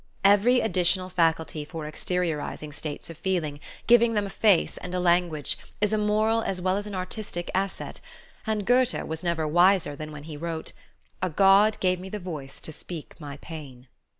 Every 0.25 0.61
additional 0.61 1.09
faculty 1.09 1.63
for 1.63 1.85
exteriorizing 1.85 2.73
states 2.73 3.11
of 3.11 3.19
feeling, 3.19 3.59
giving 3.85 4.15
them 4.15 4.25
a 4.25 4.31
face 4.31 4.77
and 4.77 4.95
a 4.95 4.99
language, 4.99 5.59
is 5.79 5.93
a 5.93 5.97
moral 5.99 6.41
as 6.41 6.59
well 6.59 6.75
as 6.75 6.87
an 6.87 6.95
artistic 6.95 7.51
asset, 7.53 8.01
and 8.47 8.65
Goethe 8.65 9.03
was 9.03 9.21
never 9.21 9.47
wiser 9.47 9.95
than 9.95 10.11
when 10.11 10.23
he 10.23 10.35
wrote: 10.37 10.71
"A 11.21 11.29
god 11.29 11.79
gave 11.79 11.99
me 11.99 12.09
the 12.09 12.17
voice 12.17 12.59
to 12.61 12.71
speak 12.71 13.21
my 13.21 13.37
pain." 13.43 13.89